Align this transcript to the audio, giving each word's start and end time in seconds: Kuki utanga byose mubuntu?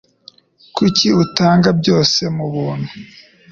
Kuki 0.75 1.07
utanga 1.23 1.69
byose 1.79 2.21
mubuntu? 2.35 2.91